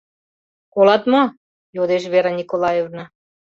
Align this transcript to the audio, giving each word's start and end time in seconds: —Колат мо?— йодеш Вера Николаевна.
—Колат 0.73 1.03
мо?— 1.11 1.23
йодеш 1.75 2.03
Вера 2.13 2.31
Николаевна. 2.39 3.03